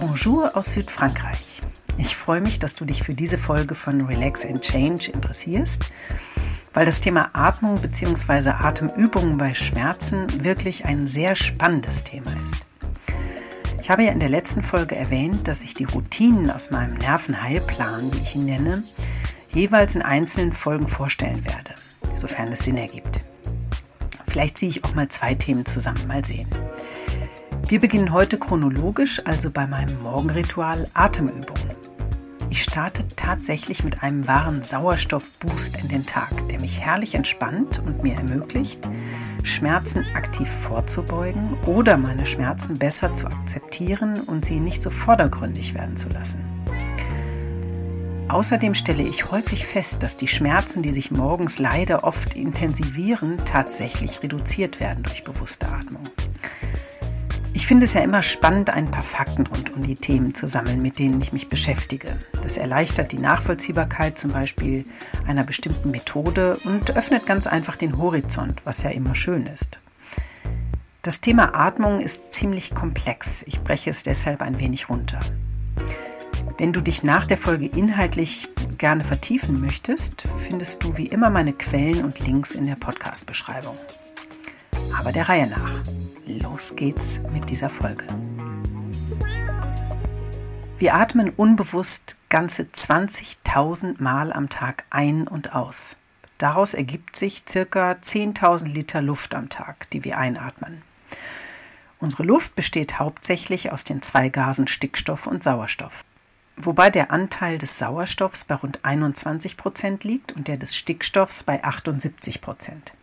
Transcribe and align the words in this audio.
Bonjour 0.00 0.56
aus 0.56 0.72
Südfrankreich. 0.72 1.60
Ich 1.98 2.16
freue 2.16 2.40
mich, 2.40 2.58
dass 2.58 2.74
du 2.74 2.86
dich 2.86 3.02
für 3.02 3.12
diese 3.12 3.36
Folge 3.36 3.74
von 3.74 4.00
Relax 4.00 4.46
and 4.46 4.62
Change 4.62 5.10
interessierst, 5.10 5.84
weil 6.72 6.86
das 6.86 7.02
Thema 7.02 7.28
Atmung 7.34 7.78
bzw. 7.82 8.48
Atemübungen 8.48 9.36
bei 9.36 9.52
Schmerzen 9.52 10.42
wirklich 10.42 10.86
ein 10.86 11.06
sehr 11.06 11.34
spannendes 11.36 12.02
Thema 12.02 12.32
ist. 12.42 12.66
Ich 13.82 13.90
habe 13.90 14.04
ja 14.04 14.12
in 14.12 14.20
der 14.20 14.30
letzten 14.30 14.62
Folge 14.62 14.96
erwähnt, 14.96 15.46
dass 15.46 15.62
ich 15.62 15.74
die 15.74 15.84
Routinen 15.84 16.50
aus 16.50 16.70
meinem 16.70 16.94
Nervenheilplan, 16.94 18.10
wie 18.14 18.22
ich 18.22 18.34
ihn 18.34 18.46
nenne, 18.46 18.84
jeweils 19.50 19.96
in 19.96 20.02
einzelnen 20.02 20.52
Folgen 20.52 20.88
vorstellen 20.88 21.44
werde, 21.44 21.74
sofern 22.14 22.50
es 22.50 22.60
Sinn 22.60 22.78
ergibt. 22.78 23.20
Vielleicht 24.26 24.56
ziehe 24.56 24.70
ich 24.70 24.82
auch 24.82 24.94
mal 24.94 25.08
zwei 25.08 25.34
Themen 25.34 25.66
zusammen, 25.66 26.06
mal 26.06 26.24
sehen. 26.24 26.48
Wir 27.70 27.78
beginnen 27.78 28.12
heute 28.12 28.36
chronologisch, 28.36 29.22
also 29.26 29.52
bei 29.52 29.64
meinem 29.64 30.02
Morgenritual 30.02 30.88
Atemübungen. 30.92 31.76
Ich 32.50 32.64
starte 32.64 33.06
tatsächlich 33.14 33.84
mit 33.84 34.02
einem 34.02 34.26
wahren 34.26 34.60
Sauerstoffboost 34.60 35.76
in 35.76 35.86
den 35.86 36.04
Tag, 36.04 36.48
der 36.48 36.58
mich 36.58 36.80
herrlich 36.80 37.14
entspannt 37.14 37.78
und 37.78 38.02
mir 38.02 38.16
ermöglicht, 38.16 38.90
Schmerzen 39.44 40.04
aktiv 40.16 40.50
vorzubeugen 40.50 41.56
oder 41.64 41.96
meine 41.96 42.26
Schmerzen 42.26 42.76
besser 42.76 43.12
zu 43.12 43.28
akzeptieren 43.28 44.22
und 44.22 44.44
sie 44.44 44.58
nicht 44.58 44.82
so 44.82 44.90
vordergründig 44.90 45.72
werden 45.74 45.96
zu 45.96 46.08
lassen. 46.08 46.40
Außerdem 48.26 48.74
stelle 48.74 49.04
ich 49.04 49.30
häufig 49.30 49.64
fest, 49.64 50.02
dass 50.02 50.16
die 50.16 50.26
Schmerzen, 50.26 50.82
die 50.82 50.92
sich 50.92 51.12
morgens 51.12 51.60
leider 51.60 52.02
oft 52.02 52.34
intensivieren, 52.34 53.36
tatsächlich 53.44 54.24
reduziert 54.24 54.80
werden 54.80 55.04
durch 55.04 55.22
bewusste 55.22 55.68
Atmung. 55.68 56.02
Ich 57.52 57.66
finde 57.66 57.84
es 57.84 57.94
ja 57.94 58.02
immer 58.02 58.22
spannend, 58.22 58.70
ein 58.70 58.90
paar 58.90 59.02
Fakten 59.02 59.46
rund 59.46 59.72
um 59.72 59.82
die 59.82 59.96
Themen 59.96 60.34
zu 60.34 60.46
sammeln, 60.46 60.80
mit 60.80 60.98
denen 60.98 61.20
ich 61.20 61.32
mich 61.32 61.48
beschäftige. 61.48 62.16
Das 62.42 62.56
erleichtert 62.56 63.12
die 63.12 63.18
Nachvollziehbarkeit 63.18 64.18
zum 64.18 64.32
Beispiel 64.32 64.84
einer 65.26 65.44
bestimmten 65.44 65.90
Methode 65.90 66.58
und 66.64 66.96
öffnet 66.96 67.26
ganz 67.26 67.46
einfach 67.46 67.76
den 67.76 67.98
Horizont, 67.98 68.64
was 68.64 68.82
ja 68.82 68.90
immer 68.90 69.14
schön 69.14 69.46
ist. 69.46 69.80
Das 71.02 71.20
Thema 71.20 71.54
Atmung 71.54 72.00
ist 72.00 72.34
ziemlich 72.34 72.74
komplex. 72.74 73.42
Ich 73.46 73.60
breche 73.62 73.90
es 73.90 74.02
deshalb 74.02 74.42
ein 74.42 74.58
wenig 74.58 74.88
runter. 74.88 75.20
Wenn 76.58 76.72
du 76.72 76.80
dich 76.80 77.02
nach 77.02 77.24
der 77.24 77.38
Folge 77.38 77.66
inhaltlich 77.66 78.48
gerne 78.76 79.02
vertiefen 79.02 79.60
möchtest, 79.60 80.22
findest 80.22 80.84
du 80.84 80.96
wie 80.96 81.06
immer 81.06 81.30
meine 81.30 81.54
Quellen 81.54 82.04
und 82.04 82.20
Links 82.20 82.54
in 82.54 82.66
der 82.66 82.76
Podcast-Beschreibung. 82.76 83.74
Aber 84.98 85.10
der 85.10 85.28
Reihe 85.28 85.46
nach. 85.46 85.99
Los 86.38 86.76
geht's 86.76 87.20
mit 87.32 87.50
dieser 87.50 87.68
Folge. 87.68 88.06
Wir 90.78 90.94
atmen 90.94 91.30
unbewusst 91.30 92.18
ganze 92.28 92.62
20.000 92.62 94.00
Mal 94.00 94.32
am 94.32 94.48
Tag 94.48 94.84
ein 94.90 95.26
und 95.26 95.54
aus. 95.54 95.96
Daraus 96.38 96.74
ergibt 96.74 97.16
sich 97.16 97.42
circa 97.48 97.92
10.000 97.92 98.66
Liter 98.68 99.02
Luft 99.02 99.34
am 99.34 99.48
Tag, 99.48 99.90
die 99.90 100.04
wir 100.04 100.18
einatmen. 100.18 100.82
Unsere 101.98 102.22
Luft 102.22 102.54
besteht 102.54 102.98
hauptsächlich 102.98 103.72
aus 103.72 103.82
den 103.82 104.00
zwei 104.00 104.28
Gasen 104.28 104.68
Stickstoff 104.68 105.26
und 105.26 105.42
Sauerstoff. 105.42 106.04
Wobei 106.56 106.90
der 106.90 107.10
Anteil 107.10 107.58
des 107.58 107.78
Sauerstoffs 107.78 108.44
bei 108.44 108.54
rund 108.54 108.84
21 108.84 109.56
Prozent 109.56 110.04
liegt 110.04 110.32
und 110.32 110.46
der 110.46 110.58
des 110.58 110.76
Stickstoffs 110.76 111.42
bei 111.42 111.64
78 111.64 112.40
Prozent. 112.40 112.94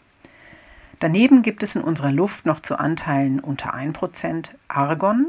Daneben 0.99 1.43
gibt 1.43 1.61
es 1.61 1.75
in 1.75 1.83
unserer 1.83 2.11
Luft 2.11 2.45
noch 2.45 2.59
zu 2.59 2.79
Anteilen 2.79 3.39
unter 3.39 3.75
1% 3.75 4.49
Argon, 4.67 5.27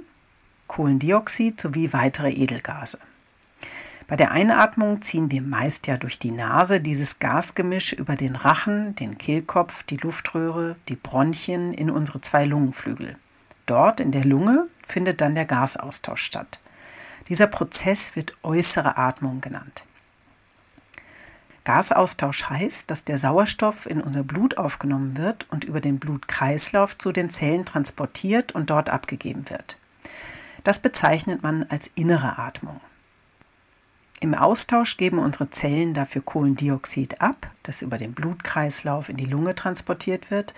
Kohlendioxid 0.67 1.61
sowie 1.61 1.93
weitere 1.93 2.31
Edelgase. 2.31 2.99
Bei 4.07 4.17
der 4.17 4.31
Einatmung 4.31 5.03
ziehen 5.03 5.31
wir 5.31 5.43
meist 5.43 5.87
ja 5.87 5.99
durch 5.99 6.19
die 6.19 6.31
Nase 6.31 6.81
dieses 6.81 7.19
Gasgemisch 7.19 7.93
über 7.93 8.17
den 8.17 8.37
Rachen, 8.37 8.95
den 8.95 9.19
Kehlkopf, 9.19 9.83
die 9.83 9.99
Luftröhre, 9.99 10.77
die 10.89 10.97
Bronchien 10.97 11.75
in 11.75 11.91
unsere 11.91 12.23
zwei 12.23 12.47
Lungenflügel. 12.47 13.17
Dort 13.67 14.01
in 14.01 14.11
der 14.11 14.25
Lunge 14.25 14.67
findet 14.87 15.21
dann 15.21 15.35
der 15.35 15.45
Gasaustausch 15.45 16.23
statt. 16.23 16.61
Dieser 17.29 17.47
Prozess 17.47 18.17
wird 18.17 18.33
äußere 18.43 18.97
Atmung 18.97 19.43
genannt. 19.43 19.85
Gasaustausch 21.69 22.45
heißt, 22.45 22.91
dass 22.91 23.05
der 23.05 23.19
Sauerstoff 23.19 23.85
in 23.85 24.01
unser 24.01 24.23
Blut 24.23 24.57
aufgenommen 24.57 25.19
wird 25.19 25.47
und 25.51 25.65
über 25.65 25.83
den 25.83 25.99
Blutkreislauf 25.99 26.97
zu 26.97 27.13
den 27.13 27.29
Zellen 27.29 27.67
transportiert 27.67 28.53
und 28.53 28.71
dort 28.71 28.89
abgegeben 28.89 29.51
wird. 29.51 29.77
Das 30.65 30.79
bezeichnet 30.79 31.43
man 31.43 31.65
als 31.65 31.91
innere 31.95 32.39
Atmung. 32.39 32.81
Im 34.21 34.35
Austausch 34.35 34.97
geben 34.97 35.19
unsere 35.19 35.51
Zellen 35.51 35.93
dafür 35.93 36.23
Kohlendioxid 36.23 37.21
ab, 37.21 37.51
das 37.65 37.83
über 37.83 37.99
den 37.99 38.15
Blutkreislauf 38.15 39.11
in 39.11 39.19
die 39.19 39.27
Lunge 39.27 39.55
transportiert 39.55 40.31
wird 40.31 40.55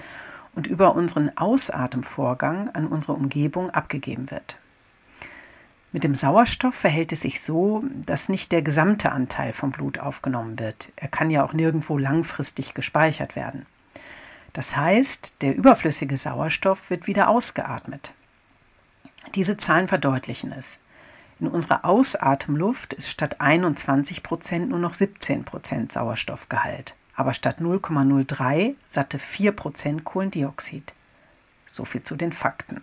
und 0.55 0.69
über 0.69 0.95
unseren 0.95 1.37
Ausatemvorgang 1.37 2.69
an 2.69 2.87
unsere 2.87 3.15
Umgebung 3.15 3.71
abgegeben 3.71 4.31
wird. 4.31 4.61
Mit 5.93 6.05
dem 6.05 6.15
Sauerstoff 6.15 6.75
verhält 6.75 7.11
es 7.11 7.23
sich 7.23 7.41
so, 7.41 7.83
dass 8.07 8.29
nicht 8.29 8.53
der 8.53 8.63
gesamte 8.63 9.11
Anteil 9.11 9.53
vom 9.53 9.73
Blut 9.73 9.99
aufgenommen 9.99 10.59
wird. 10.61 10.93
Er 10.95 11.09
kann 11.09 11.31
ja 11.31 11.45
auch 11.45 11.53
nirgendwo 11.53 11.99
langfristig 11.99 12.75
gespeichert 12.75 13.35
werden. 13.35 13.67
Das 14.53 14.77
heißt, 14.77 15.43
der 15.43 15.57
überflüssige 15.57 16.17
Sauerstoff 16.17 16.91
wird 16.91 17.07
wieder 17.09 17.29
ausgeatmet. 17.29 18.13
Diese 19.35 19.57
Zahlen 19.57 19.89
verdeutlichen 19.89 20.53
es. 20.53 20.79
In 21.41 21.49
unserer 21.49 21.85
Ausatemluft 21.85 22.93
ist 22.93 23.09
statt 23.09 23.41
21 23.41 24.23
Prozent 24.23 24.69
nur 24.69 24.79
noch 24.79 24.95
17 24.95 25.45
Prozent 25.45 25.91
Sauerstoffgehalt, 25.91 26.97
aber 27.17 27.33
statt 27.33 27.61
0,03 27.61 28.75
satte 28.85 29.19
4 29.19 29.53
Prozent 29.53 30.05
Kohlendioxid. 30.05 30.93
So 31.65 31.85
viel 31.85 32.03
zu 32.03 32.17
den 32.17 32.33
Fakten. 32.33 32.83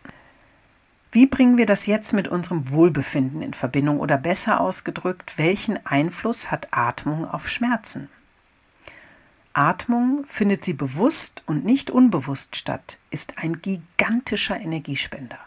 Wie 1.12 1.26
bringen 1.26 1.58
wir 1.58 1.66
das 1.66 1.86
jetzt 1.86 2.14
mit 2.14 2.28
unserem 2.28 2.70
Wohlbefinden 2.72 3.42
in 3.42 3.54
Verbindung 3.54 4.00
oder 4.00 4.18
besser 4.18 4.60
ausgedrückt, 4.60 5.38
welchen 5.38 5.84
Einfluss 5.86 6.52
hat 6.52 6.68
Atmung 6.72 7.26
auf 7.26 7.48
Schmerzen? 7.48 8.10
Atmung, 9.54 10.24
findet 10.28 10.64
sie 10.64 10.74
bewusst 10.74 11.42
und 11.48 11.66
nicht 11.66 11.90
unbewusst 11.90 12.56
statt, 12.56 13.00
ist 13.10 13.40
ein 13.40 13.62
gigantischer 13.62 14.60
Energiespender. 14.60 15.40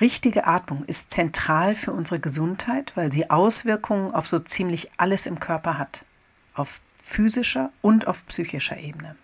Richtige 0.00 0.46
Atmung 0.46 0.84
ist 0.84 1.10
zentral 1.10 1.74
für 1.74 1.92
unsere 1.92 2.20
Gesundheit, 2.20 2.92
weil 2.96 3.10
sie 3.10 3.30
Auswirkungen 3.30 4.12
auf 4.12 4.26
so 4.26 4.38
ziemlich 4.38 4.90
alles 4.96 5.26
im 5.26 5.40
Körper 5.40 5.78
hat, 5.78 6.04
auf 6.54 6.80
physischer 6.98 7.70
und 7.80 8.06
auf 8.06 8.26
psychischer 8.26 8.78
Ebene. 8.78 9.16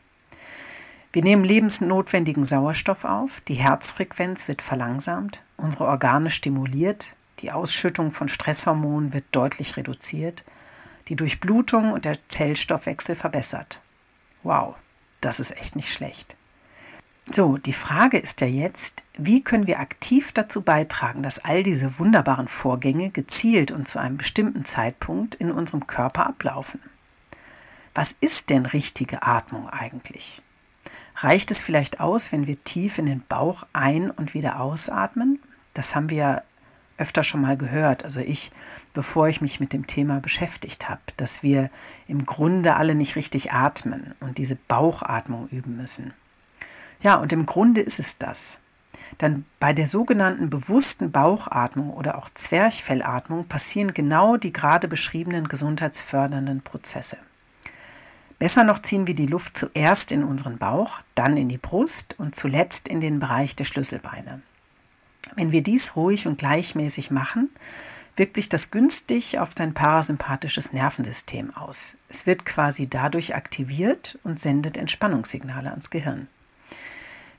Wir 1.16 1.22
nehmen 1.22 1.44
lebensnotwendigen 1.44 2.44
Sauerstoff 2.44 3.06
auf, 3.06 3.40
die 3.40 3.54
Herzfrequenz 3.54 4.48
wird 4.48 4.60
verlangsamt, 4.60 5.42
unsere 5.56 5.86
Organe 5.86 6.30
stimuliert, 6.30 7.16
die 7.38 7.52
Ausschüttung 7.52 8.10
von 8.10 8.28
Stresshormonen 8.28 9.14
wird 9.14 9.24
deutlich 9.32 9.78
reduziert, 9.78 10.44
die 11.08 11.16
Durchblutung 11.16 11.92
und 11.92 12.04
der 12.04 12.18
Zellstoffwechsel 12.28 13.16
verbessert. 13.16 13.80
Wow, 14.42 14.74
das 15.22 15.40
ist 15.40 15.56
echt 15.56 15.74
nicht 15.74 15.90
schlecht. 15.90 16.36
So, 17.32 17.56
die 17.56 17.72
Frage 17.72 18.18
ist 18.18 18.42
ja 18.42 18.46
jetzt, 18.46 19.02
wie 19.16 19.42
können 19.42 19.66
wir 19.66 19.80
aktiv 19.80 20.32
dazu 20.32 20.60
beitragen, 20.60 21.22
dass 21.22 21.42
all 21.42 21.62
diese 21.62 21.98
wunderbaren 21.98 22.46
Vorgänge 22.46 23.08
gezielt 23.08 23.70
und 23.70 23.88
zu 23.88 23.98
einem 23.98 24.18
bestimmten 24.18 24.66
Zeitpunkt 24.66 25.34
in 25.34 25.50
unserem 25.50 25.86
Körper 25.86 26.26
ablaufen? 26.26 26.80
Was 27.94 28.14
ist 28.20 28.50
denn 28.50 28.66
richtige 28.66 29.22
Atmung 29.22 29.66
eigentlich? 29.70 30.42
Reicht 31.16 31.50
es 31.50 31.62
vielleicht 31.62 32.00
aus, 32.00 32.30
wenn 32.30 32.46
wir 32.46 32.62
tief 32.62 32.98
in 32.98 33.06
den 33.06 33.22
Bauch 33.26 33.66
ein- 33.72 34.10
und 34.10 34.34
wieder 34.34 34.60
ausatmen? 34.60 35.40
Das 35.72 35.94
haben 35.94 36.10
wir 36.10 36.42
öfter 36.98 37.22
schon 37.22 37.40
mal 37.42 37.56
gehört, 37.56 38.04
also 38.04 38.20
ich, 38.20 38.50
bevor 38.94 39.28
ich 39.28 39.40
mich 39.40 39.60
mit 39.60 39.72
dem 39.72 39.86
Thema 39.86 40.20
beschäftigt 40.20 40.88
habe, 40.88 41.00
dass 41.16 41.42
wir 41.42 41.70
im 42.08 42.24
Grunde 42.24 42.76
alle 42.76 42.94
nicht 42.94 43.16
richtig 43.16 43.52
atmen 43.52 44.14
und 44.20 44.38
diese 44.38 44.56
Bauchatmung 44.56 45.48
üben 45.48 45.76
müssen. 45.76 46.14
Ja, 47.02 47.16
und 47.16 47.32
im 47.32 47.44
Grunde 47.44 47.82
ist 47.82 47.98
es 47.98 48.18
das. 48.18 48.58
Dann 49.18 49.44
bei 49.60 49.72
der 49.72 49.86
sogenannten 49.86 50.50
bewussten 50.50 51.12
Bauchatmung 51.12 51.90
oder 51.90 52.18
auch 52.18 52.28
Zwerchfellatmung 52.30 53.46
passieren 53.46 53.94
genau 53.94 54.36
die 54.36 54.52
gerade 54.52 54.88
beschriebenen 54.88 55.48
gesundheitsfördernden 55.48 56.62
Prozesse. 56.62 57.18
Besser 58.38 58.64
noch 58.64 58.78
ziehen 58.78 59.06
wir 59.06 59.14
die 59.14 59.26
Luft 59.26 59.56
zuerst 59.56 60.12
in 60.12 60.22
unseren 60.22 60.58
Bauch, 60.58 61.00
dann 61.14 61.36
in 61.36 61.48
die 61.48 61.58
Brust 61.58 62.14
und 62.18 62.34
zuletzt 62.34 62.88
in 62.88 63.00
den 63.00 63.18
Bereich 63.18 63.56
der 63.56 63.64
Schlüsselbeine. 63.64 64.42
Wenn 65.34 65.52
wir 65.52 65.62
dies 65.62 65.96
ruhig 65.96 66.26
und 66.26 66.38
gleichmäßig 66.38 67.10
machen, 67.10 67.50
wirkt 68.14 68.36
sich 68.36 68.48
das 68.48 68.70
günstig 68.70 69.38
auf 69.38 69.54
dein 69.54 69.74
parasympathisches 69.74 70.72
Nervensystem 70.72 71.54
aus. 71.54 71.96
Es 72.08 72.26
wird 72.26 72.44
quasi 72.44 72.88
dadurch 72.88 73.34
aktiviert 73.34 74.18
und 74.22 74.38
sendet 74.38 74.76
Entspannungssignale 74.76 75.70
ans 75.70 75.90
Gehirn. 75.90 76.28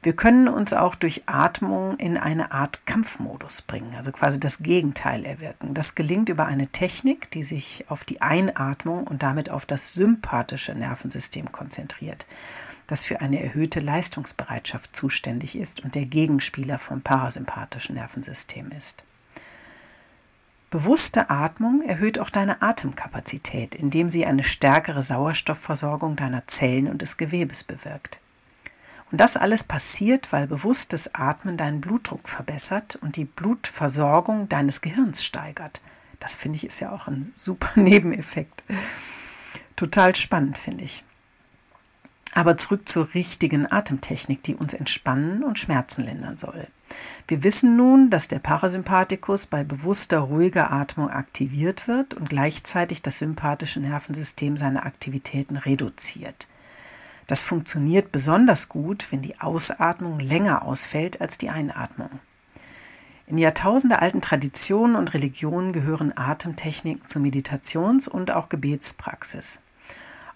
Wir 0.03 0.15
können 0.15 0.47
uns 0.47 0.73
auch 0.73 0.95
durch 0.95 1.23
Atmung 1.25 1.97
in 1.97 2.17
eine 2.17 2.51
Art 2.51 2.85
Kampfmodus 2.85 3.63
bringen, 3.63 3.95
also 3.95 4.11
quasi 4.11 4.39
das 4.39 4.59
Gegenteil 4.59 5.25
erwirken. 5.25 5.73
Das 5.73 5.95
gelingt 5.95 6.29
über 6.29 6.45
eine 6.45 6.67
Technik, 6.67 7.31
die 7.31 7.43
sich 7.43 7.85
auf 7.89 8.03
die 8.03 8.21
Einatmung 8.21 9.07
und 9.07 9.23
damit 9.23 9.49
auf 9.49 9.65
das 9.65 9.93
sympathische 9.93 10.75
Nervensystem 10.75 11.51
konzentriert, 11.51 12.27
das 12.85 13.03
für 13.03 13.21
eine 13.21 13.41
erhöhte 13.43 13.79
Leistungsbereitschaft 13.79 14.95
zuständig 14.95 15.57
ist 15.57 15.83
und 15.83 15.95
der 15.95 16.05
Gegenspieler 16.05 16.77
vom 16.77 17.01
parasympathischen 17.01 17.95
Nervensystem 17.95 18.71
ist. 18.71 19.03
Bewusste 20.69 21.29
Atmung 21.29 21.81
erhöht 21.81 22.19
auch 22.19 22.29
deine 22.29 22.61
Atemkapazität, 22.61 23.73
indem 23.73 24.09
sie 24.09 24.25
eine 24.25 24.43
stärkere 24.43 25.01
Sauerstoffversorgung 25.01 26.17
deiner 26.17 26.45
Zellen 26.45 26.87
und 26.87 27.01
des 27.01 27.17
Gewebes 27.17 27.63
bewirkt. 27.63 28.19
Und 29.11 29.21
das 29.21 29.37
alles 29.37 29.63
passiert, 29.63 30.33
weil 30.33 30.47
bewusstes 30.47 31.15
Atmen 31.15 31.55
deinen 31.57 31.79
Blutdruck 31.79 32.27
verbessert 32.27 32.97
und 33.01 33.15
die 33.15 33.25
Blutversorgung 33.25 34.49
deines 34.49 34.81
Gehirns 34.81 35.23
steigert. 35.23 35.81
Das 36.19 36.35
finde 36.35 36.57
ich 36.57 36.65
ist 36.65 36.79
ja 36.79 36.91
auch 36.91 37.07
ein 37.07 37.31
super 37.35 37.69
Nebeneffekt. 37.79 38.63
Total 39.75 40.15
spannend, 40.15 40.57
finde 40.57 40.83
ich. 40.83 41.03
Aber 42.33 42.57
zurück 42.57 42.87
zur 42.87 43.13
richtigen 43.13 43.71
Atemtechnik, 43.71 44.43
die 44.43 44.55
uns 44.55 44.73
entspannen 44.73 45.43
und 45.43 45.57
Schmerzen 45.57 46.03
lindern 46.03 46.37
soll. 46.37 46.67
Wir 47.27 47.43
wissen 47.43 47.77
nun, 47.77 48.09
dass 48.09 48.27
der 48.27 48.39
Parasympathikus 48.39 49.47
bei 49.47 49.63
bewusster, 49.63 50.19
ruhiger 50.19 50.71
Atmung 50.71 51.09
aktiviert 51.09 51.87
wird 51.87 52.13
und 52.13 52.29
gleichzeitig 52.29 53.01
das 53.01 53.19
sympathische 53.19 53.79
Nervensystem 53.79 54.57
seine 54.57 54.83
Aktivitäten 54.83 55.57
reduziert. 55.57 56.47
Das 57.27 57.43
funktioniert 57.43 58.13
besonders 58.13 58.69
gut, 58.69 59.11
wenn 59.11 59.21
die 59.21 59.39
Ausatmung 59.39 60.19
länger 60.19 60.63
ausfällt 60.63 61.19
als 61.19 61.37
die 61.37 61.49
Einatmung. 61.49 62.09
In 63.27 63.37
jahrtausendealten 63.37 64.21
Traditionen 64.21 64.95
und 64.95 65.13
Religionen 65.13 65.73
gehören 65.73 66.17
Atemtechniken 66.17 67.05
zur 67.05 67.21
Meditations- 67.21 68.07
und 68.07 68.31
auch 68.31 68.47
Gebetspraxis. 68.47 69.59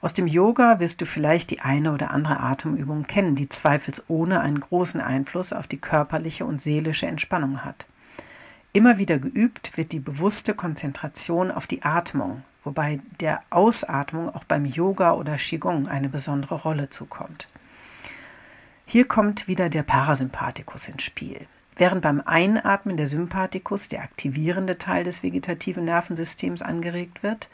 Aus 0.01 0.13
dem 0.13 0.27
Yoga 0.27 0.81
wirst 0.81 0.99
du 0.99 1.05
vielleicht 1.05 1.51
die 1.51 1.61
eine 1.61 1.93
oder 1.93 2.11
andere 2.11 2.41
Atemübung 2.41 3.03
kennen, 3.03 3.35
die 3.35 3.47
zweifelsohne 3.47 4.41
einen 4.41 4.59
großen 4.59 4.99
Einfluss 4.99 5.53
auf 5.53 5.67
die 5.67 5.77
körperliche 5.77 6.43
und 6.43 6.59
seelische 6.59 7.05
Entspannung 7.05 7.63
hat. 7.63 7.85
Immer 8.73 8.97
wieder 8.97 9.19
geübt 9.19 9.77
wird 9.77 9.93
die 9.93 9.99
bewusste 9.99 10.53
Konzentration 10.53 11.51
auf 11.51 11.67
die 11.67 11.83
Atmung, 11.83 12.43
wobei 12.63 12.99
der 13.19 13.41
Ausatmung 13.49 14.29
auch 14.29 14.43
beim 14.43 14.65
Yoga 14.65 15.13
oder 15.13 15.37
Qigong 15.37 15.87
eine 15.87 16.09
besondere 16.09 16.55
Rolle 16.55 16.89
zukommt. 16.89 17.47
Hier 18.85 19.07
kommt 19.07 19.47
wieder 19.47 19.69
der 19.69 19.83
Parasympathikus 19.83 20.87
ins 20.87 21.03
Spiel. 21.03 21.47
Während 21.77 22.01
beim 22.01 22.21
Einatmen 22.25 22.97
der 22.97 23.07
Sympathikus, 23.07 23.87
der 23.87 24.03
aktivierende 24.03 24.77
Teil 24.77 25.03
des 25.03 25.23
vegetativen 25.23 25.85
Nervensystems, 25.85 26.61
angeregt 26.61 27.23
wird, 27.23 27.49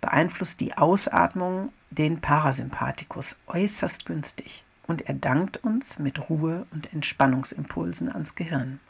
beeinflusst 0.00 0.60
die 0.60 0.76
Ausatmung 0.78 1.72
den 1.90 2.20
Parasympathikus 2.20 3.38
äußerst 3.46 4.06
günstig 4.06 4.64
und 4.86 5.02
er 5.08 5.14
dankt 5.14 5.58
uns 5.58 5.98
mit 5.98 6.30
Ruhe 6.30 6.66
und 6.72 6.92
Entspannungsimpulsen 6.92 8.10
ans 8.10 8.34
Gehirn. 8.34 8.80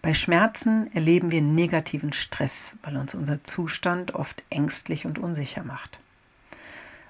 Bei 0.00 0.14
Schmerzen 0.14 0.92
erleben 0.94 1.30
wir 1.30 1.42
negativen 1.42 2.12
Stress, 2.12 2.74
weil 2.82 2.96
uns 2.96 3.14
unser 3.14 3.42
Zustand 3.42 4.14
oft 4.14 4.44
ängstlich 4.48 5.06
und 5.06 5.18
unsicher 5.18 5.64
macht. 5.64 6.00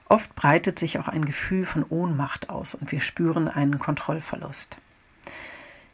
Oft 0.09 0.35
breitet 0.35 0.79
sich 0.79 0.99
auch 0.99 1.09
ein 1.09 1.27
Gefühl 1.27 1.67
von 1.67 1.85
Ohnmacht 1.85 2.49
aus 2.49 2.75
und 2.75 2.91
wir 2.91 3.01
spüren 3.01 3.47
einen 3.47 3.79
Kontrollverlust. 3.79 4.79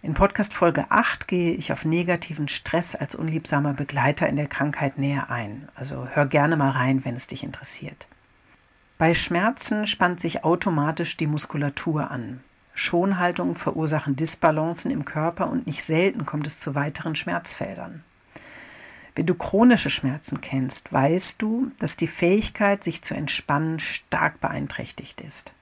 In 0.03 0.15
Podcast 0.15 0.55
Folge 0.55 0.85
8 0.91 1.27
gehe 1.27 1.53
ich 1.55 1.73
auf 1.73 1.85
negativen 1.85 2.47
Stress 2.47 2.95
als 2.95 3.17
unliebsamer 3.17 3.75
Begleiter 3.75 4.29
in 4.29 4.37
der 4.37 4.47
Krankheit 4.47 4.99
näher 4.99 5.31
ein. 5.31 5.69
Also 5.75 6.07
hör 6.13 6.27
gerne 6.27 6.57
mal 6.57 6.71
rein, 6.71 7.05
wenn 7.05 7.17
es 7.17 7.27
dich 7.27 7.43
interessiert. 7.43 8.07
Bei 8.99 9.15
Schmerzen 9.15 9.89
spannt 9.89 10.21
sich 10.21 10.45
automatisch 10.45 11.17
die 11.17 11.27
Muskulatur 11.27 12.11
an. 12.11 12.41
Schonhaltungen 12.75 13.55
verursachen 13.55 14.17
Disbalancen 14.17 14.91
im 14.91 15.05
Körper 15.05 15.49
und 15.49 15.67
nicht 15.67 15.85
selten 15.85 16.27
kommt 16.27 16.47
es 16.47 16.59
zu 16.59 16.75
weiteren 16.75 17.15
Schmerzfeldern. 17.15 18.03
Wenn 19.15 19.27
du 19.27 19.35
chronische 19.37 19.91
Schmerzen 19.91 20.41
kennst, 20.41 20.93
weißt 20.93 21.41
du, 21.41 21.71
dass 21.79 21.97
die 21.97 22.09
Fähigkeit, 22.09 22.83
sich 22.83 23.03
zu 23.03 23.15
entspannen, 23.15 23.79
stark 23.79 24.41
beeinträchtigt 24.41 25.21
ist. 25.21 25.55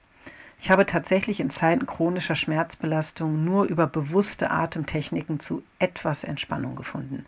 Ich 0.57 0.71
habe 0.71 0.85
tatsächlich 0.85 1.39
in 1.39 1.49
Zeiten 1.51 1.85
chronischer 1.85 2.35
Schmerzbelastung 2.35 3.43
nur 3.43 3.65
über 3.65 3.85
bewusste 3.85 4.49
Atemtechniken 4.49 5.39
zu 5.39 5.61
etwas 5.77 6.23
Entspannung 6.23 6.75
gefunden. 6.75 7.25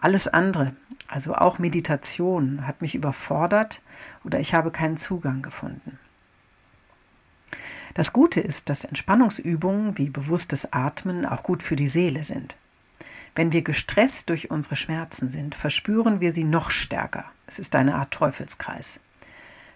Alles 0.00 0.26
andere, 0.28 0.74
also 1.06 1.34
auch 1.34 1.58
Meditation, 1.58 2.66
hat 2.66 2.80
mich 2.80 2.94
überfordert 2.94 3.82
oder 4.24 4.40
ich 4.40 4.54
habe 4.54 4.70
keinen 4.70 4.96
Zugang 4.96 5.42
gefunden. 5.42 5.98
Das 7.94 8.12
Gute 8.12 8.40
ist, 8.40 8.68
dass 8.68 8.84
Entspannungsübungen 8.84 9.98
wie 9.98 10.10
bewusstes 10.10 10.72
Atmen 10.72 11.26
auch 11.26 11.42
gut 11.42 11.62
für 11.62 11.76
die 11.76 11.88
Seele 11.88 12.22
sind. 12.22 12.56
Wenn 13.34 13.52
wir 13.52 13.62
gestresst 13.62 14.28
durch 14.28 14.50
unsere 14.50 14.76
Schmerzen 14.76 15.28
sind, 15.28 15.54
verspüren 15.54 16.20
wir 16.20 16.32
sie 16.32 16.44
noch 16.44 16.70
stärker. 16.70 17.24
Es 17.46 17.58
ist 17.58 17.74
eine 17.76 17.94
Art 17.96 18.12
Teufelskreis. 18.12 19.00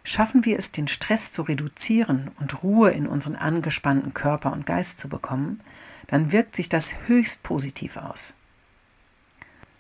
Schaffen 0.03 0.45
wir 0.45 0.59
es, 0.59 0.71
den 0.71 0.87
Stress 0.87 1.33
zu 1.33 1.43
reduzieren 1.43 2.31
und 2.39 2.63
Ruhe 2.63 2.91
in 2.91 3.07
unseren 3.07 3.37
angespannten 3.37 4.13
Körper 4.13 4.53
und 4.53 4.67
Geist 4.67 4.99
zu 4.99 5.09
bekommen, 5.09 5.61
dann 6.09 6.31
wirkt 6.31 6.55
sich 6.55 6.69
das 6.69 6.95
höchst 7.07 7.43
positiv 7.43 7.97
aus. 7.97 8.35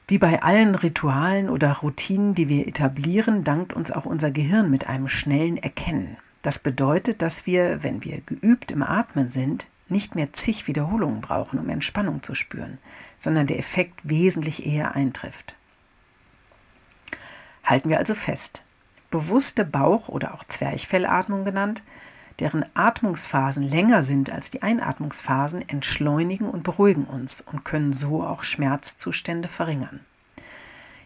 Wie 0.08 0.18
bei 0.18 0.42
allen 0.42 0.74
Ritualen 0.74 1.48
oder 1.48 1.72
Routinen, 1.72 2.34
die 2.34 2.48
wir 2.48 2.66
etablieren, 2.66 3.44
dankt 3.44 3.72
uns 3.72 3.90
auch 3.90 4.06
unser 4.06 4.30
Gehirn 4.30 4.70
mit 4.70 4.86
einem 4.86 5.08
schnellen 5.08 5.56
Erkennen. 5.56 6.16
Das 6.44 6.58
bedeutet, 6.58 7.22
dass 7.22 7.46
wir, 7.46 7.82
wenn 7.82 8.04
wir 8.04 8.20
geübt 8.20 8.70
im 8.70 8.82
Atmen 8.82 9.30
sind, 9.30 9.66
nicht 9.88 10.14
mehr 10.14 10.34
zig 10.34 10.66
Wiederholungen 10.66 11.22
brauchen, 11.22 11.58
um 11.58 11.70
Entspannung 11.70 12.22
zu 12.22 12.34
spüren, 12.34 12.76
sondern 13.16 13.46
der 13.46 13.58
Effekt 13.58 14.06
wesentlich 14.06 14.66
eher 14.66 14.94
eintrifft. 14.94 15.56
Halten 17.64 17.88
wir 17.88 17.96
also 17.96 18.14
fest. 18.14 18.66
Bewusste 19.10 19.64
Bauch- 19.64 20.10
oder 20.10 20.34
auch 20.34 20.44
Zwerchfellatmung 20.44 21.46
genannt, 21.46 21.82
deren 22.40 22.66
Atmungsphasen 22.74 23.62
länger 23.62 24.02
sind 24.02 24.28
als 24.28 24.50
die 24.50 24.62
Einatmungsphasen, 24.62 25.66
entschleunigen 25.66 26.46
und 26.46 26.62
beruhigen 26.62 27.04
uns 27.04 27.40
und 27.40 27.64
können 27.64 27.94
so 27.94 28.22
auch 28.22 28.44
Schmerzzustände 28.44 29.48
verringern. 29.48 30.00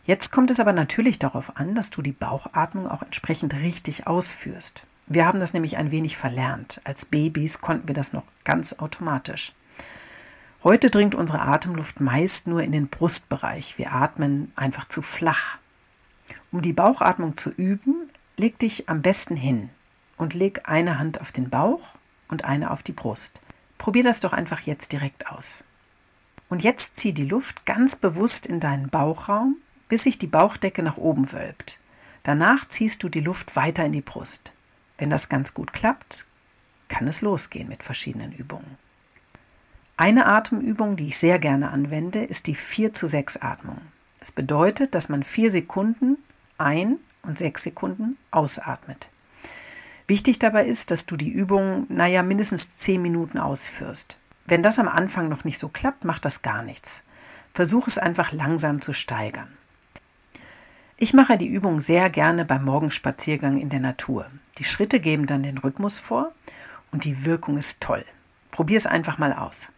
Jetzt 0.05 0.33
kommt 0.33 0.51
es 0.51 0.59
aber 0.59 0.73
natürlich 0.73 1.21
darauf 1.21 1.57
an, 1.59 1.77
dass 1.77 1.91
du 1.91 2.03
die 2.03 2.11
Bauchatmung 2.11 2.89
auch 2.89 3.03
entsprechend 3.03 3.55
richtig 3.55 4.09
ausführst. 4.09 4.88
Wir 5.11 5.27
haben 5.27 5.41
das 5.41 5.55
nämlich 5.55 5.79
ein 5.79 5.91
wenig 5.91 6.17
verlernt. 6.17 6.81
Als 6.85 7.07
Babys 7.07 7.61
konnten 7.61 7.89
wir 7.89 7.95
das 7.95 8.13
noch 8.13 8.25
ganz 8.45 8.75
automatisch. 8.75 9.53
Heute 10.63 10.91
dringt 10.91 11.15
unsere 11.15 11.41
Atemluft 11.41 12.01
meist 12.01 12.47
nur 12.47 12.63
in 12.63 12.73
den 12.73 12.89
Brustbereich. 12.89 13.79
Wir 13.79 13.93
atmen 13.93 14.53
einfach 14.55 14.87
zu 14.87 15.01
flach. 15.01 15.59
Um 16.53 16.61
die 16.61 16.73
Bauchatmung 16.73 17.37
zu 17.37 17.51
üben, 17.51 18.11
leg 18.37 18.59
dich 18.59 18.89
am 18.89 19.01
besten 19.01 19.37
hin, 19.37 19.71
und 20.19 20.35
leg 20.35 20.63
eine 20.65 20.99
Hand 20.99 21.21
auf 21.21 21.33
den 21.33 21.49
Bauch 21.49 21.95
und 22.29 22.45
eine 22.45 22.71
auf 22.71 22.83
die 22.83 22.93
Brust. 22.93 23.41
Probier 23.79 24.03
das 24.03 24.21
doch 24.21 24.33
einfach 24.33 24.61
jetzt 24.61 24.93
direkt 24.93 25.31
aus. 25.31 25.65
Und 26.51 26.65
jetzt 26.65 26.97
zieh 26.97 27.15
die 27.15 27.25
Luft 27.25 27.65
ganz 27.65 27.97
bewusst 27.97 28.47
in 28.47 28.61
deinen 28.61 28.91
Bauchraum, 28.91 29.57
bis 29.89 30.03
sich 30.03 30.19
die 30.19 30.27
Bauchdecke 30.27 30.83
nach 30.83 30.99
oben 30.99 31.33
wölbt. 31.33 31.81
Danach 32.25 32.67
ziehst 32.69 33.03
du 33.03 33.09
die 33.09 33.21
Luft 33.21 33.57
weiter 33.57 33.85
in 33.85 33.93
die 33.93 34.03
Brust. 34.03 34.53
Wenn 34.99 35.11
das 35.11 35.29
ganz 35.29 35.55
gut 35.55 35.73
klappt, 35.73 36.27
kann 36.89 37.09
es 37.09 37.23
losgehen 37.23 37.69
mit 37.69 37.83
verschiedenen 37.83 38.33
Übungen. 38.33 38.77
Eine 39.97 40.27
Atemübung, 40.27 40.97
die 40.97 41.09
ich 41.09 41.19
sehr 41.19 41.39
gerne 41.39 41.71
anwende, 41.71 42.25
ist 42.25 42.47
die 42.47 42.55
4 42.55 42.93
zu 42.93 43.07
6 43.07 43.39
Atmung. 43.39 43.81
Es 44.21 44.33
bedeutet, 44.33 44.95
dass 44.95 45.09
man 45.09 45.23
4 45.23 45.51
Sekunden 45.51 46.19
ein- 46.57 46.99
und 47.23 47.39
6 47.39 47.63
Sekunden 47.63 48.17
ausatmet. 48.31 49.09
Wichtig 50.07 50.39
dabei 50.39 50.67
ist, 50.67 50.91
dass 50.91 51.05
du 51.05 51.17
die 51.17 51.29
Übung, 51.29 51.87
naja, 51.89 52.23
mindestens 52.23 52.79
zehn 52.79 53.03
Minuten 53.03 53.39
ausführst. 53.39 54.19
Wenn 54.47 54.63
das 54.63 54.79
am 54.79 54.89
Anfang 54.89 55.29
noch 55.29 55.45
nicht 55.45 55.59
so 55.59 55.69
klappt, 55.69 56.05
macht 56.05 56.25
das 56.25 56.41
gar 56.41 56.63
nichts. 56.63 57.03
Versuch 57.53 57.87
es 57.87 57.99
einfach 57.99 58.33
langsam 58.33 58.81
zu 58.81 58.95
steigern. 58.95 59.58
Ich 61.01 61.15
mache 61.15 61.39
die 61.39 61.47
Übung 61.47 61.81
sehr 61.81 62.11
gerne 62.11 62.45
beim 62.45 62.65
Morgenspaziergang 62.65 63.57
in 63.57 63.69
der 63.69 63.79
Natur. 63.79 64.27
Die 64.59 64.65
Schritte 64.65 64.99
geben 64.99 65.27
dann 65.27 65.45
den 65.45 65.59
Rhythmus 65.59 66.01
vor 66.01 66.33
und 66.91 67.05
die 67.05 67.25
Wirkung 67.25 67.57
ist 67.57 67.81
toll. 67.81 68.05
Probier 68.51 68.79
es 68.79 68.87
einfach 68.89 69.17
mal 69.17 69.33
aus. 69.33 69.69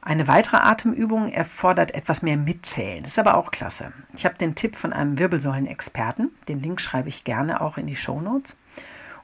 Eine 0.00 0.26
weitere 0.26 0.56
Atemübung 0.56 1.28
erfordert 1.28 1.94
etwas 1.94 2.22
mehr 2.22 2.38
Mitzählen. 2.38 3.02
Das 3.02 3.12
ist 3.12 3.18
aber 3.18 3.36
auch 3.36 3.50
klasse. 3.50 3.92
Ich 4.14 4.24
habe 4.24 4.38
den 4.38 4.54
Tipp 4.54 4.74
von 4.74 4.94
einem 4.94 5.18
Wirbelsäulenexperten. 5.18 6.30
Den 6.48 6.62
Link 6.62 6.80
schreibe 6.80 7.10
ich 7.10 7.24
gerne 7.24 7.60
auch 7.60 7.76
in 7.76 7.86
die 7.86 7.96
Show 7.96 8.22
Notes. 8.22 8.56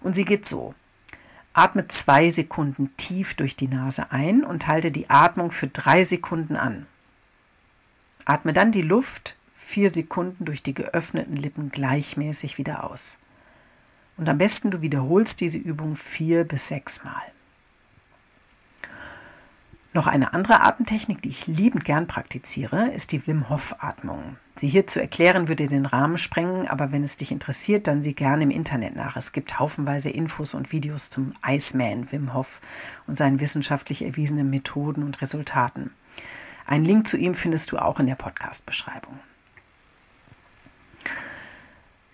Und 0.03 0.15
sie 0.15 0.27
geht 0.27 0.45
so. 0.45 0.75
Atme 1.55 1.89
zwei 1.89 2.29
Sekunden 2.29 2.95
tief 2.99 3.33
durch 3.33 3.57
die 3.57 3.69
Nase 3.69 4.13
ein 4.13 4.45
und 4.45 4.67
halte 4.67 4.91
die 4.91 5.09
Atmung 5.09 5.51
für 5.51 5.69
drei 5.69 6.05
Sekunden 6.05 6.57
an. 6.57 6.87
Atme 8.27 8.53
dann 8.53 8.73
die 8.73 8.83
Luft 8.83 9.37
vier 9.71 9.89
Sekunden 9.89 10.45
durch 10.45 10.65
die 10.65 10.75
geöffneten 10.75 11.37
Lippen 11.37 11.71
gleichmäßig 11.71 12.59
wieder 12.59 12.91
aus. 12.91 13.19
Und 14.17 14.29
am 14.29 14.37
besten 14.37 14.73
du 14.73 14.83
wiederholst 14.83 15.41
diese 15.41 15.59
Übung 15.59 15.95
vier 15.95 16.45
bis 16.45 16.67
sechs 16.67 17.05
Mal. 17.05 17.23
Noch 19.93 20.09
eine 20.09 20.35
andere 20.35 20.61
Atemtechnik, 20.63 21.23
die 21.23 21.29
ich 21.29 21.47
liebend 21.47 21.85
gern 21.85 22.09
praktiziere, 22.09 22.91
ist 22.91 23.13
die 23.13 23.25
Wim 23.27 23.49
Hof 23.49 23.77
Atmung. 23.79 24.37
Sie 24.57 24.69
hier 24.69 24.89
zu 24.89 25.01
erklären 25.01 25.47
würde 25.47 25.69
den 25.69 25.87
Rahmen 25.87 26.19
sprengen, 26.19 26.67
aber 26.67 26.91
wenn 26.91 27.05
es 27.05 27.17
dich 27.17 27.31
interessiert, 27.31 27.87
dann 27.87 28.03
sieh 28.03 28.15
gerne 28.15 28.43
im 28.43 28.51
Internet 28.51 28.97
nach. 28.97 29.17
Es 29.17 29.31
gibt 29.31 29.61
haufenweise 29.61 30.11
Infos 30.11 30.53
und 30.55 30.73
Videos 30.73 31.11
zum 31.11 31.33
Iceman 31.47 32.11
Wim 32.11 32.35
Hof 32.35 32.61
und 33.07 33.17
seinen 33.17 33.41
wissenschaftlich 33.41 34.05
erwiesenen 34.05 34.51
Methoden 34.51 35.05
und 35.05 35.23
Resultaten. 35.23 35.93
Einen 36.67 36.85
Link 36.85 37.07
zu 37.07 37.17
ihm 37.17 37.35
findest 37.35 37.71
du 37.71 37.79
auch 37.79 38.01
in 38.01 38.07
der 38.07 38.17
Podcast-Beschreibung. 38.17 39.19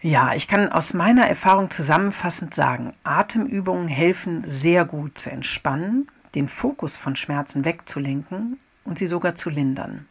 Ja, 0.02 0.34
ich 0.34 0.46
kann 0.46 0.70
aus 0.70 0.92
meiner 0.92 1.26
Erfahrung 1.26 1.70
zusammenfassend 1.70 2.54
sagen, 2.54 2.92
Atemübungen 3.02 3.88
helfen 3.88 4.42
sehr 4.44 4.84
gut 4.84 5.16
zu 5.16 5.30
entspannen, 5.30 6.06
den 6.34 6.48
Fokus 6.48 6.96
von 6.96 7.16
Schmerzen 7.16 7.64
wegzulenken 7.64 8.58
und 8.84 8.98
sie 8.98 9.06
sogar 9.06 9.34
zu 9.34 9.48
lindern. 9.48 10.06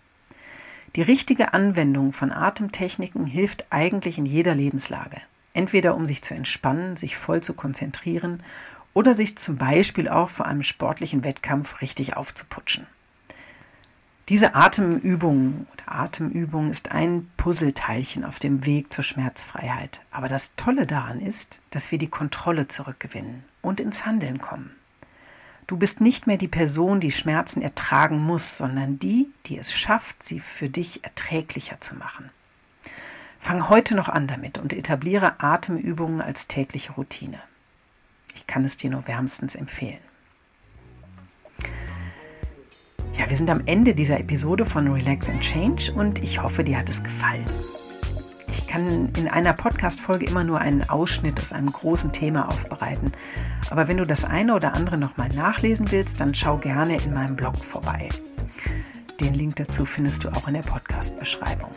Die 0.96 1.04
richtige 1.04 1.54
Anwendung 1.54 2.14
von 2.14 2.32
Atemtechniken 2.32 3.28
hilft 3.28 3.68
eigentlich 3.70 4.18
in 4.18 4.26
jeder 4.26 4.56
Lebenslage. 4.56 5.22
Entweder 5.54 5.96
um 5.96 6.06
sich 6.06 6.24
zu 6.24 6.34
entspannen, 6.34 6.98
sich 6.98 7.16
voll 7.16 7.42
zu 7.42 7.54
konzentrieren 7.54 8.42
oder 8.94 9.14
sich 9.14 9.38
zum 9.38 9.58
Beispiel 9.58 10.10
auch 10.10 10.30
vor 10.30 10.48
einem 10.48 10.64
sportlichen 10.64 11.24
Wettkampf 11.24 11.82
richtig 11.82 12.18
aufzuputschen. 12.18 12.88
Diese 14.28 14.56
Atemübung 14.56 15.68
oder 15.72 15.92
Atemübung 15.92 16.72
ist 16.72 16.92
ein 16.92 17.30
Puzzleteilchen 17.38 18.26
auf 18.26 18.40
dem 18.40 18.66
Weg 18.66 18.92
zur 18.92 19.04
Schmerzfreiheit. 19.04 20.04
Aber 20.10 20.28
das 20.28 20.56
Tolle 20.56 20.88
daran 20.88 21.20
ist, 21.20 21.62
dass 21.70 21.92
wir 21.92 22.00
die 22.00 22.10
Kontrolle 22.10 22.68
zurückgewinnen 22.68 23.44
und 23.62 23.80
ins 23.80 24.08
Handeln 24.08 24.40
kommen. 24.40 24.76
Du 25.68 25.78
bist 25.78 26.02
nicht 26.02 26.26
mehr 26.26 26.38
die 26.38 26.48
Person, 26.48 27.00
die 27.00 27.12
Schmerzen 27.12 27.62
ertragen 27.62 28.20
muss, 28.20 28.58
sondern 28.58 28.98
die, 28.98 29.30
die 29.46 29.60
es 29.60 29.74
schafft, 29.74 30.24
sie 30.24 30.40
für 30.40 30.70
dich 30.70 31.04
erträglicher 31.04 31.80
zu 31.80 31.96
machen. 31.96 32.32
Fang 33.38 33.70
heute 33.70 33.96
noch 33.96 34.10
an 34.10 34.26
damit 34.26 34.58
und 34.58 34.74
etabliere 34.74 35.40
Atemübungen 35.40 36.22
als 36.22 36.48
tägliche 36.48 36.94
Routine. 36.94 37.40
Ich 38.34 38.48
kann 38.48 38.66
es 38.66 38.76
dir 38.76 38.90
nur 38.90 39.08
wärmstens 39.08 39.54
empfehlen. 39.54 40.05
Wir 43.28 43.36
sind 43.36 43.50
am 43.50 43.64
Ende 43.66 43.96
dieser 43.96 44.20
Episode 44.20 44.66
von 44.66 44.88
Relax 44.88 45.32
and 45.32 45.42
Change 45.42 45.92
und 45.94 46.24
ich 46.24 46.44
hoffe, 46.44 46.64
dir 46.64 46.78
hat 46.78 46.90
es 46.90 47.04
gefallen. 47.04 47.46
Ich 48.48 48.68
kann 48.68 49.10
in 49.18 49.28
einer 49.28 49.54
Podcast-Folge 49.54 50.28
immer 50.28 50.44
nur 50.44 50.60
einen 50.60 50.88
Ausschnitt 50.88 51.42
aus 51.42 51.52
einem 51.52 51.72
großen 51.72 52.12
Thema 52.12 52.48
aufbereiten. 52.50 53.12
Aber 53.72 53.88
wenn 53.88 53.98
du 53.98 54.06
das 54.06 54.26
eine 54.26 54.54
oder 54.54 54.76
andere 54.76 55.00
nochmal 55.00 55.30
nachlesen 55.30 55.92
willst, 55.92 56.22
dann 56.22 56.36
schau 56.36 56.58
gerne 56.58 56.98
in 56.98 57.16
meinem 57.16 57.36
Blog 57.36 57.58
vorbei. 57.66 58.10
Den 59.20 59.34
Link 59.34 59.56
dazu 59.56 59.86
findest 59.86 60.24
du 60.24 60.30
auch 60.30 60.48
in 60.48 60.54
der 60.54 60.62
Podcast-Beschreibung. 60.62 61.72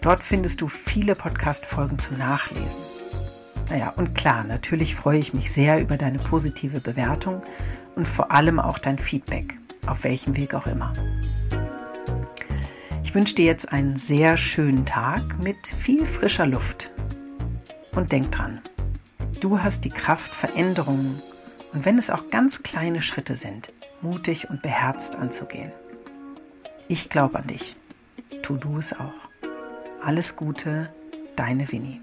Dort 0.00 0.20
findest 0.20 0.60
du 0.60 0.66
viele 0.66 1.14
Podcast-Folgen 1.14 2.00
zum 2.00 2.18
Nachlesen. 2.18 2.80
Naja, 3.70 3.92
und 3.94 4.16
klar, 4.16 4.42
natürlich 4.42 4.96
freue 4.96 5.20
ich 5.20 5.34
mich 5.34 5.52
sehr 5.52 5.80
über 5.80 5.96
deine 5.96 6.18
positive 6.18 6.80
Bewertung 6.80 7.42
und 7.94 8.08
vor 8.08 8.32
allem 8.32 8.58
auch 8.58 8.78
dein 8.78 8.98
Feedback, 8.98 9.54
auf 9.86 10.04
welchem 10.04 10.36
Weg 10.36 10.54
auch 10.54 10.66
immer. 10.66 10.92
Ich 13.02 13.14
wünsche 13.14 13.34
dir 13.34 13.44
jetzt 13.44 13.72
einen 13.72 13.96
sehr 13.96 14.36
schönen 14.36 14.86
Tag 14.86 15.38
mit 15.38 15.66
viel 15.66 16.06
frischer 16.06 16.46
Luft. 16.46 16.92
Und 17.94 18.10
denk 18.10 18.32
dran, 18.32 18.62
du 19.40 19.60
hast 19.60 19.84
die 19.84 19.90
Kraft, 19.90 20.34
Veränderungen 20.34 21.20
und 21.72 21.84
wenn 21.84 21.98
es 21.98 22.10
auch 22.10 22.30
ganz 22.30 22.62
kleine 22.62 23.02
Schritte 23.02 23.36
sind, 23.36 23.72
mutig 24.00 24.48
und 24.48 24.62
beherzt 24.62 25.16
anzugehen. 25.16 25.72
Ich 26.88 27.08
glaube 27.08 27.38
an 27.38 27.46
dich. 27.46 27.76
Tu 28.42 28.56
du 28.56 28.78
es 28.78 28.92
auch. 28.92 29.28
Alles 30.02 30.36
Gute, 30.36 30.92
deine 31.36 31.70
Winnie. 31.70 32.00